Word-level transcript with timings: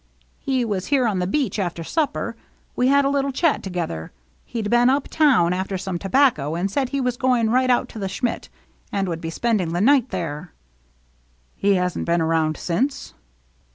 "He 0.49 0.65
was 0.65 0.87
here 0.87 1.05
on 1.05 1.19
the 1.19 1.27
beach 1.27 1.59
after 1.59 1.83
supper. 1.83 2.35
We 2.75 2.87
had 2.87 3.05
a 3.05 3.09
little 3.11 3.31
chat 3.31 3.61
together. 3.61 4.11
He'd 4.45 4.67
been 4.71 4.89
up 4.89 5.07
town 5.07 5.53
after 5.53 5.77
some 5.77 5.99
tobacco, 5.99 6.55
and 6.55 6.71
said 6.71 6.89
he 6.89 6.99
was 6.99 7.17
going 7.17 7.51
right 7.51 7.69
out 7.69 7.87
to 7.89 7.99
the 7.99 8.07
Schmidt^ 8.09 8.49
and 8.91 9.07
would 9.07 9.21
be 9.21 9.29
spend 9.29 9.61
ing 9.61 9.73
the 9.73 9.79
night 9.81 10.09
there."" 10.09 10.53
He 11.55 11.75
hasn't 11.75 12.05
been 12.05 12.19
around 12.19 12.57
since 12.57 13.13